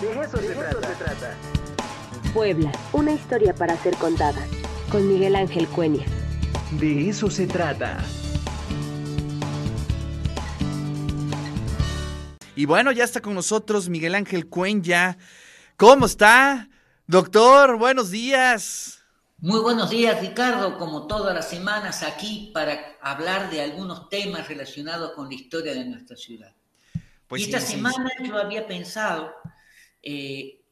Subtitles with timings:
[0.00, 1.34] De eso, se, trata.
[2.32, 4.46] Puebla, una historia para ser contada.
[4.92, 6.06] Con Miguel Ángel Cuenya.
[6.78, 7.98] De eso se trata.
[12.54, 15.18] Y bueno, ya está con nosotros Miguel Ángel Cuenya.
[15.76, 16.68] ¿Cómo está?
[17.08, 19.00] Doctor, buenos días.
[19.38, 25.12] Muy buenos días, Ricardo, como todas las semanas aquí para hablar de algunos temas relacionados
[25.16, 26.54] con la historia de nuestra ciudad.
[27.26, 29.34] Pues y esta semana yo había pensado
[30.10, 30.64] eh,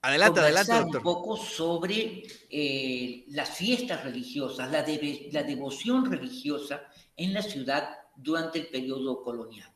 [0.00, 0.96] adelante, adelante, doctor.
[0.96, 4.84] un poco sobre eh, las fiestas religiosas, la,
[5.30, 6.82] la devoción religiosa
[7.16, 9.72] en la ciudad durante el periodo colonial.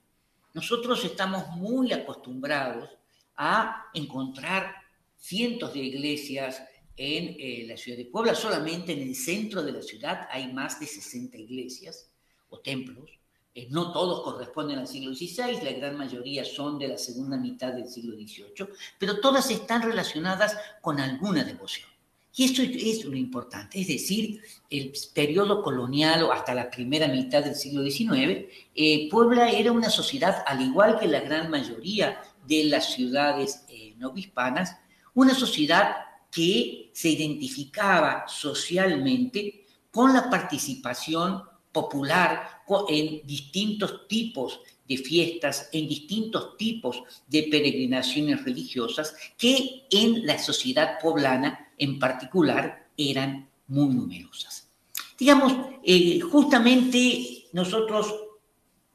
[0.53, 2.91] Nosotros estamos muy acostumbrados
[3.37, 4.75] a encontrar
[5.17, 6.61] cientos de iglesias
[6.97, 8.35] en eh, la ciudad de Puebla.
[8.35, 12.11] Solamente en el centro de la ciudad hay más de 60 iglesias
[12.49, 13.11] o templos.
[13.57, 17.73] Eh, no todos corresponden al siglo XVI, la gran mayoría son de la segunda mitad
[17.73, 21.89] del siglo XVIII, pero todas están relacionadas con alguna devoción.
[22.35, 27.43] Y eso es lo importante, es decir, el periodo colonial o hasta la primera mitad
[27.43, 32.65] del siglo XIX, eh, Puebla era una sociedad, al igual que la gran mayoría de
[32.65, 34.77] las ciudades eh, no hispanas,
[35.15, 35.97] una sociedad
[36.31, 41.43] que se identificaba socialmente con la participación
[41.77, 50.39] popular en distintos tipos de fiestas, en distintos tipos de peregrinaciones religiosas que en la
[50.39, 54.71] sociedad poblana en particular eran muy numerosas.
[55.19, 55.53] Digamos,
[55.85, 58.15] eh, justamente nosotros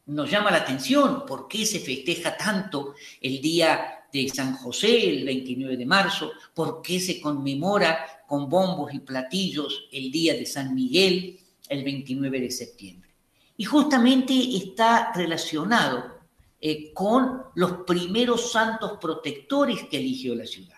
[0.07, 5.23] nos llama la atención por qué se festeja tanto el día de San José, el
[5.23, 10.73] 29 de marzo, por qué se conmemora con bombos y platillos el día de San
[10.73, 11.40] Miguel,
[11.71, 13.09] el 29 de septiembre.
[13.55, 16.19] Y justamente está relacionado
[16.59, 20.77] eh, con los primeros santos protectores que eligió la ciudad.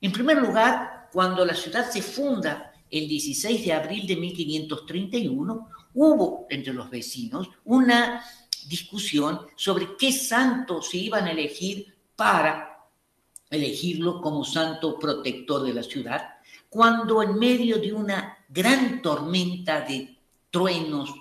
[0.00, 6.46] En primer lugar, cuando la ciudad se funda el 16 de abril de 1531, hubo
[6.48, 8.24] entre los vecinos una
[8.66, 12.78] discusión sobre qué santo se iban a elegir para
[13.50, 16.30] elegirlo como santo protector de la ciudad,
[16.70, 20.19] cuando en medio de una gran tormenta de
[20.50, 21.14] truenos,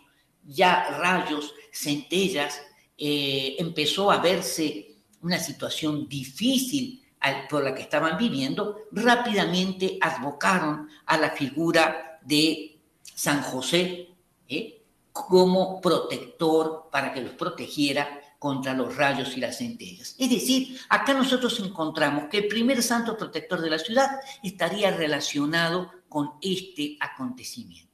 [0.44, 2.62] ya rayos, centellas,
[2.98, 7.04] eh, empezó a verse una situación difícil
[7.50, 14.10] por la que estaban viviendo, rápidamente advocaron a la figura de San José
[14.48, 14.82] ¿eh?
[15.12, 20.16] como protector para que los protegiera contra los rayos y las centellas.
[20.18, 24.12] Es decir, acá nosotros encontramos que el primer santo protector de la ciudad
[24.42, 27.89] estaría relacionado con este acontecimiento.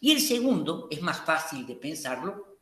[0.00, 2.58] Y el segundo, es más fácil de pensarlo,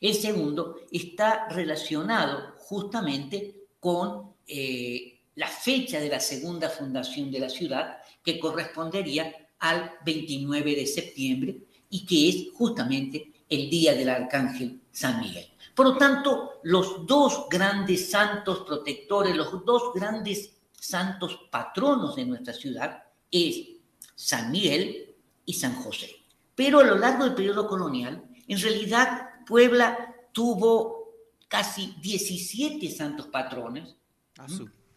[0.00, 7.48] el segundo está relacionado justamente con eh, la fecha de la segunda fundación de la
[7.48, 11.58] ciudad, que correspondería al 29 de septiembre
[11.90, 15.46] y que es justamente el día del arcángel San Miguel.
[15.74, 22.54] Por lo tanto, los dos grandes santos protectores, los dos grandes santos patronos de nuestra
[22.54, 23.68] ciudad es
[24.14, 25.14] San Miguel
[25.44, 26.19] y San José.
[26.60, 31.14] Pero a lo largo del periodo colonial, en realidad Puebla tuvo
[31.48, 33.96] casi 17 santos patrones
[34.36, 34.46] ah,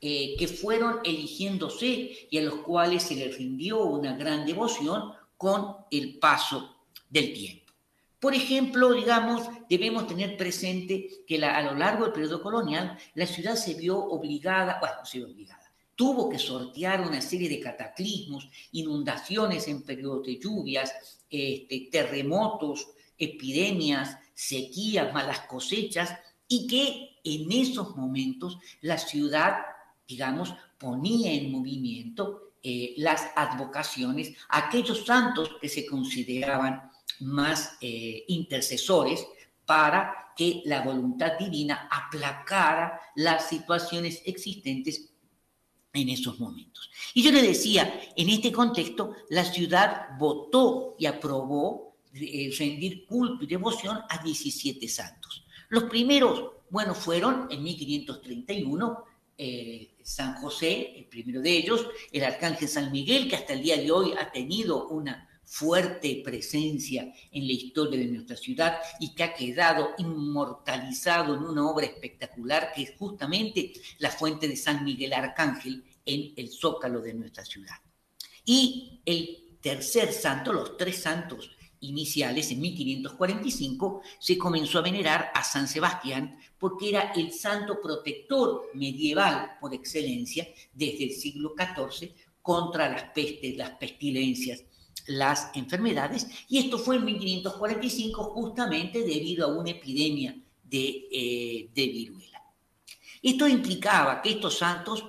[0.02, 5.78] eh, que fueron eligiéndose y a los cuales se les rindió una gran devoción con
[5.90, 7.72] el paso del tiempo.
[8.20, 13.56] Por ejemplo, digamos, debemos tener presente que a lo largo del periodo colonial la ciudad
[13.56, 15.63] se vio obligada, bueno, se vio obligada,
[16.04, 20.92] tuvo que sortear una serie de cataclismos, inundaciones en periodos de lluvias,
[21.30, 26.14] este, terremotos, epidemias, sequías, malas cosechas,
[26.46, 29.60] y que en esos momentos la ciudad,
[30.06, 36.92] digamos, ponía en movimiento eh, las advocaciones aquellos santos que se consideraban
[37.22, 39.26] más eh, intercesores
[39.66, 45.13] para que la voluntad divina aplacara las situaciones existentes
[45.94, 46.90] en esos momentos.
[47.14, 53.44] Y yo le decía, en este contexto, la ciudad votó y aprobó eh, rendir culto
[53.44, 55.46] y devoción a 17 santos.
[55.70, 59.04] Los primeros, bueno, fueron en 1531
[59.38, 63.78] eh, San José, el primero de ellos, el arcángel San Miguel, que hasta el día
[63.78, 69.24] de hoy ha tenido una fuerte presencia en la historia de nuestra ciudad y que
[69.24, 75.14] ha quedado inmortalizado en una obra espectacular que es justamente la fuente de San Miguel
[75.14, 77.76] Arcángel en el zócalo de nuestra ciudad.
[78.46, 85.44] Y el tercer santo, los tres santos iniciales, en 1545, se comenzó a venerar a
[85.44, 92.90] San Sebastián porque era el santo protector medieval por excelencia desde el siglo XIV contra
[92.90, 94.64] las pestes, las pestilencias,
[95.08, 101.88] las enfermedades, y esto fue en 1545 justamente debido a una epidemia de, eh, de
[101.88, 102.42] viruela.
[103.22, 105.04] Esto implicaba que estos santos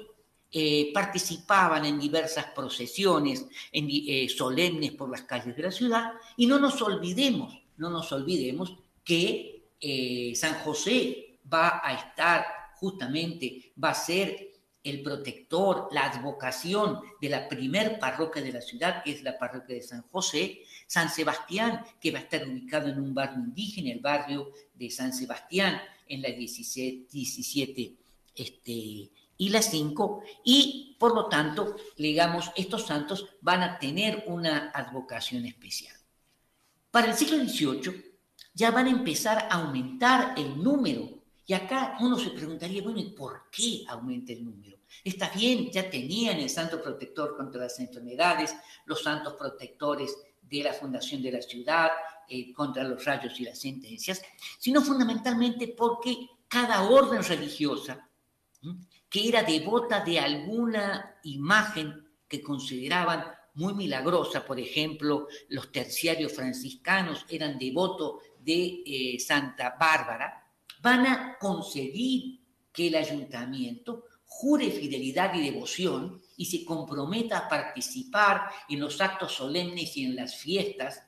[0.57, 6.61] eh, participaban en diversas procesiones eh, solemnes por las calles de la ciudad y no
[6.61, 8.73] nos olvidemos, no nos olvidemos
[9.03, 12.47] que eh, San José va a estar
[12.77, 14.53] justamente, va a ser
[14.85, 19.75] el protector, la advocación de la primer parroquia de la ciudad, que es la parroquia
[19.75, 23.99] de San José, San Sebastián, que va a estar ubicado en un barrio indígena, el
[23.99, 27.95] barrio de San Sebastián, en la 17, 17
[28.37, 34.71] este, y las 5, y por lo tanto, digamos, estos santos van a tener una
[34.71, 35.95] advocación especial.
[36.91, 38.15] Para el siglo XVIII
[38.55, 43.11] ya van a empezar a aumentar el número, y acá uno se preguntaría, bueno, ¿y
[43.11, 44.79] por qué aumenta el número?
[45.03, 48.55] Está bien, ya tenían el santo protector contra las enfermedades,
[48.87, 51.91] los santos protectores de la fundación de la ciudad,
[52.29, 54.23] eh, contra los rayos y las sentencias,
[54.59, 58.09] sino fundamentalmente porque cada orden religiosa
[59.15, 63.25] que era devota de alguna imagen que consideraban
[63.55, 70.51] muy milagrosa, por ejemplo, los terciarios franciscanos eran devotos de eh, Santa Bárbara,
[70.83, 72.41] van a conseguir
[72.73, 79.31] que el ayuntamiento jure fidelidad y devoción y se comprometa a participar en los actos
[79.31, 81.05] solemnes y en las fiestas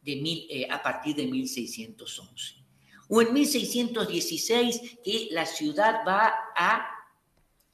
[0.00, 0.12] de
[0.48, 2.64] eh, a partir de 1611.
[3.10, 6.96] O en 1616 que la ciudad va a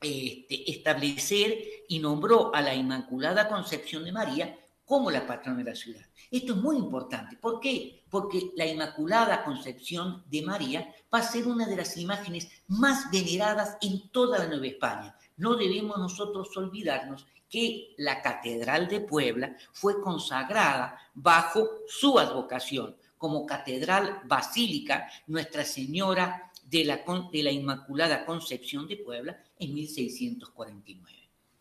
[0.00, 1.58] este, establecer
[1.88, 6.06] y nombró a la Inmaculada Concepción de María como la patrona de la ciudad.
[6.30, 7.36] Esto es muy importante.
[7.36, 8.04] ¿Por qué?
[8.08, 13.76] Porque la Inmaculada Concepción de María va a ser una de las imágenes más veneradas
[13.80, 15.16] en toda la Nueva España.
[15.36, 23.46] No debemos nosotros olvidarnos que la Catedral de Puebla fue consagrada bajo su advocación como
[23.46, 31.16] Catedral Basílica Nuestra Señora de la, de la Inmaculada Concepción de Puebla en 1649.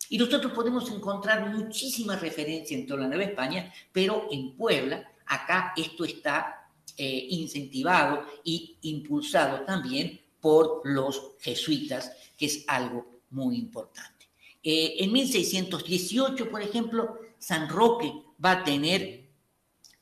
[0.08, 5.72] Y nosotros podemos encontrar muchísimas referencias en toda la Nueva España, pero en Puebla, acá
[5.76, 14.28] esto está eh, incentivado y impulsado también por los jesuitas, que es algo muy importante.
[14.62, 18.12] Eh, en 1618, por ejemplo, San Roque
[18.44, 19.26] va a tener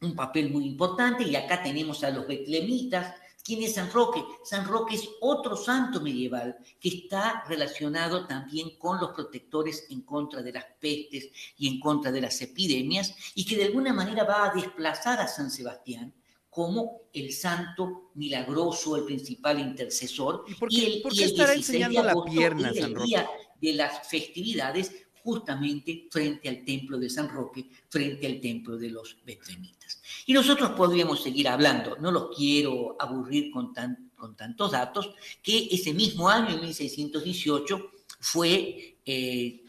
[0.01, 3.15] un papel muy importante y acá tenemos a los betlemitas,
[3.45, 4.25] ¿Quién es San Roque?
[4.43, 10.41] San Roque es otro santo medieval que está relacionado también con los protectores en contra
[10.41, 14.51] de las pestes y en contra de las epidemias y que de alguna manera va
[14.51, 16.15] a desplazar a San Sebastián
[16.49, 20.45] como el santo milagroso, el principal intercesor.
[20.49, 20.71] ¿Y por
[21.13, 23.09] qué, estará enseñando la pierna, San Roque?
[23.09, 23.29] día
[23.61, 29.17] de las festividades justamente frente al templo de San Roque, frente al templo de los
[29.25, 30.03] betlemitas.
[30.27, 33.73] Y nosotros podríamos seguir hablando, no los quiero aburrir con,
[34.15, 37.91] con tantos datos, que ese mismo año, en 1618,
[38.21, 39.63] fue eh,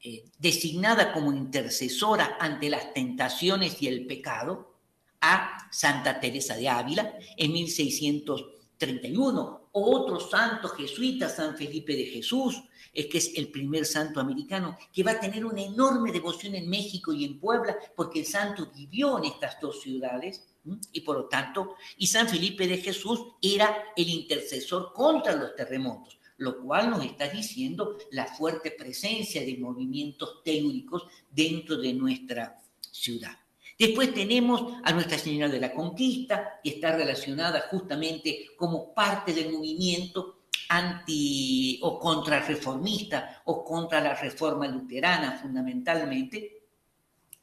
[0.00, 4.76] eh, designada como intercesora ante las tentaciones y el pecado
[5.20, 12.62] a Santa Teresa de Ávila en 1631, otro santo jesuita, San Felipe de Jesús,
[12.92, 16.68] es que es el primer santo americano, que va a tener una enorme devoción en
[16.68, 20.46] México y en Puebla, porque el santo vivió en estas dos ciudades,
[20.92, 26.18] y por lo tanto, y San Felipe de Jesús era el intercesor contra los terremotos,
[26.38, 33.38] lo cual nos está diciendo la fuerte presencia de movimientos teóricos dentro de nuestra ciudad.
[33.78, 39.52] Después tenemos a Nuestra Señora de la Conquista, que está relacionada justamente como parte del
[39.52, 40.36] movimiento
[40.68, 46.62] anti o contrarreformista o contra la reforma luterana fundamentalmente.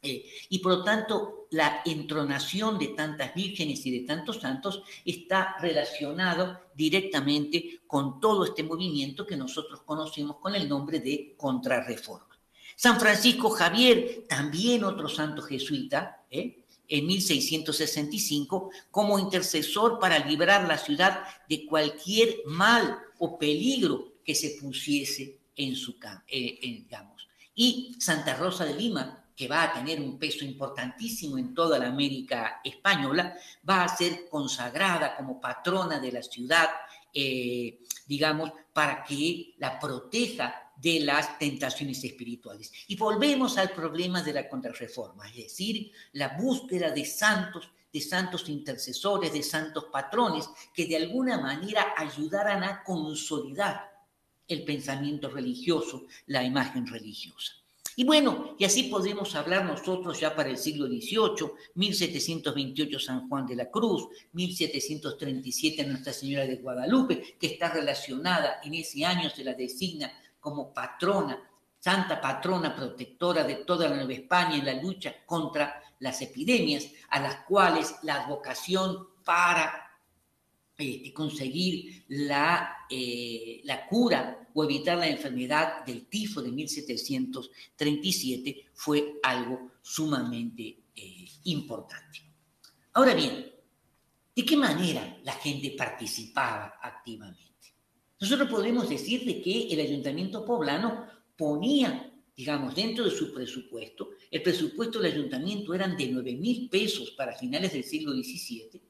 [0.02, 5.56] Eh, y por lo tanto, la entronación de tantas vírgenes y de tantos santos está
[5.62, 12.33] relacionado directamente con todo este movimiento que nosotros conocemos con el nombre de contrarreforma.
[12.76, 16.64] San Francisco Javier, también otro santo jesuita, ¿eh?
[16.88, 24.58] en 1665 como intercesor para librar la ciudad de cualquier mal o peligro que se
[24.62, 25.96] pusiese en su
[26.28, 26.86] eh.
[27.56, 31.88] Y Santa Rosa de Lima, que va a tener un peso importantísimo en toda la
[31.88, 33.36] América española,
[33.68, 36.70] va a ser consagrada como patrona de la ciudad
[37.14, 42.72] eh, digamos, para que la proteja de las tentaciones espirituales.
[42.88, 48.50] Y volvemos al problema de la contrarreforma, es decir, la búsqueda de santos, de santos
[48.50, 53.94] intercesores, de santos patrones, que de alguna manera ayudaran a consolidar
[54.48, 57.63] el pensamiento religioso, la imagen religiosa.
[57.96, 63.46] Y bueno, y así podemos hablar nosotros ya para el siglo XVIII, 1728 San Juan
[63.46, 69.44] de la Cruz, 1737 Nuestra Señora de Guadalupe, que está relacionada en ese año, se
[69.44, 71.40] la designa como patrona,
[71.80, 77.20] santa patrona protectora de toda la Nueva España en la lucha contra las epidemias, a
[77.20, 79.93] las cuales la advocación para
[80.78, 89.20] eh, conseguir la, eh, la cura o evitar la enfermedad del tifo de 1737 fue
[89.22, 92.20] algo sumamente eh, importante.
[92.94, 93.52] Ahora bien,
[94.36, 97.44] ¿de qué manera la gente participaba activamente?
[98.20, 104.42] Nosotros podemos decir de que el ayuntamiento poblano ponía, digamos, dentro de su presupuesto, el
[104.42, 108.82] presupuesto del ayuntamiento eran de 9 mil pesos para finales del siglo XVII,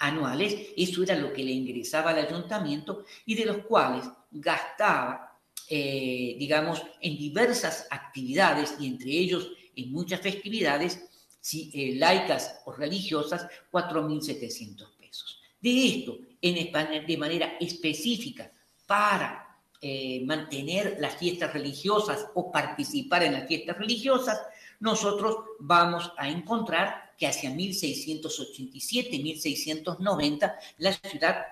[0.00, 5.38] anuales, eso era lo que le ingresaba al ayuntamiento y de los cuales gastaba,
[5.68, 11.06] eh, digamos, en diversas actividades y entre ellos en muchas festividades
[11.40, 15.40] si, eh, laicas o religiosas, 4.700 pesos.
[15.60, 18.50] De esto, en España, de manera específica,
[18.86, 24.38] para eh, mantener las fiestas religiosas o participar en las fiestas religiosas,
[24.80, 31.46] nosotros vamos a encontrar que hacia 1687, 1690, la ciudad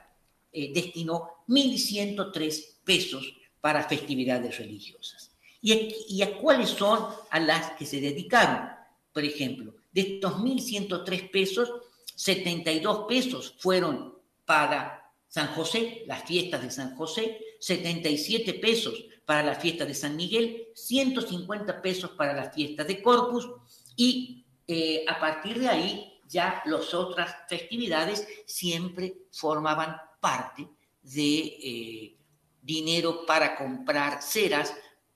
[0.51, 5.31] eh, destinó 1.103 pesos para festividades religiosas.
[5.61, 8.71] ¿Y ¿Y a cuáles son a las que se dedicaron?
[9.13, 11.71] Por ejemplo, de estos 1.103 pesos,
[12.15, 14.15] 72 pesos fueron
[14.47, 20.17] para San José, las fiestas de San José, 77 pesos para la fiesta de San
[20.17, 23.47] Miguel, 150 pesos para la fiesta de Corpus
[23.95, 30.67] y eh, a partir de ahí ya las otras festividades siempre formaban parte
[31.03, 32.19] de eh,
[32.63, 34.73] dinero para comprar ceras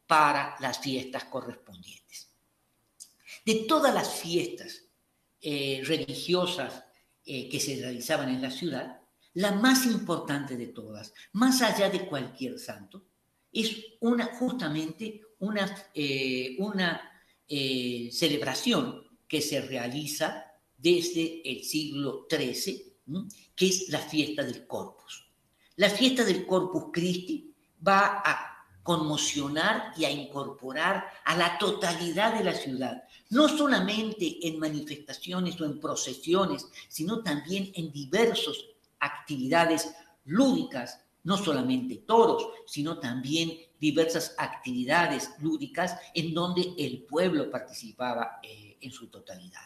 [0.07, 2.29] para las fiestas correspondientes.
[3.47, 4.83] De todas las fiestas
[5.41, 6.85] eh, religiosas
[7.25, 9.01] que se realizaban en la ciudad,
[9.33, 13.07] la más importante de todas, más allá de cualquier santo,
[13.53, 15.75] es una, justamente una,
[16.59, 17.11] una
[18.11, 22.95] celebración que se realiza desde el siglo XIII,
[23.55, 25.27] que es la fiesta del Corpus.
[25.77, 27.55] La fiesta del Corpus Christi
[27.87, 34.59] va a conmocionar y a incorporar a la totalidad de la ciudad, no solamente en
[34.59, 38.57] manifestaciones o en procesiones, sino también en diversas
[38.99, 39.95] actividades
[40.25, 48.41] lúdicas, no solamente toros, sino también diversas actividades lúdicas en donde el pueblo participaba.
[48.43, 49.63] Eh, en su totalidad.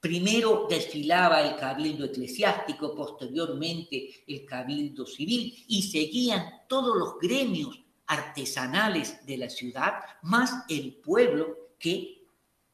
[0.00, 9.24] Primero desfilaba el cabildo eclesiástico, posteriormente el cabildo civil y seguían todos los gremios artesanales
[9.26, 12.28] de la ciudad, más el pueblo que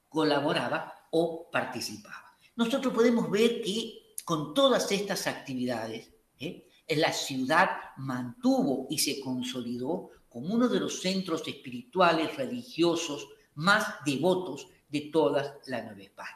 [0.09, 2.37] colaboraba o participaba.
[2.57, 6.69] Nosotros podemos ver que con todas estas actividades, ¿eh?
[6.89, 14.69] La ciudad mantuvo y se consolidó como uno de los centros espirituales, religiosos más devotos
[14.89, 16.31] de toda la Nueva España.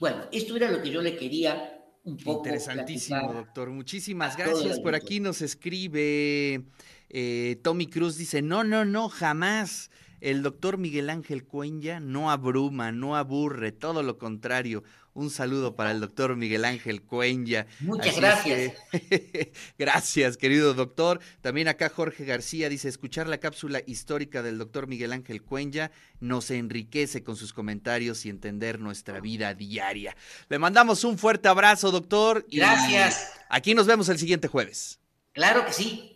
[0.00, 1.72] Bueno, esto era lo que yo le quería
[2.04, 2.38] un poco.
[2.38, 3.70] Interesantísimo, doctor.
[3.70, 4.80] Muchísimas gracias.
[4.80, 6.64] Por aquí nos escribe
[7.08, 9.90] eh, Tommy Cruz, dice, no, no, no, jamás.
[10.20, 14.82] El doctor Miguel Ángel Cuenya no abruma, no aburre, todo lo contrario.
[15.16, 17.66] Un saludo para el doctor Miguel Ángel Cuenya.
[17.80, 18.74] Muchas gracias.
[19.78, 21.20] gracias, querido doctor.
[21.40, 26.50] También acá Jorge García dice, escuchar la cápsula histórica del doctor Miguel Ángel Cuenya nos
[26.50, 30.14] enriquece con sus comentarios y entender nuestra vida diaria.
[30.50, 32.46] Le mandamos un fuerte abrazo, doctor.
[32.50, 33.32] Gracias.
[33.48, 35.00] aquí nos vemos el siguiente jueves.
[35.32, 36.12] Claro que sí.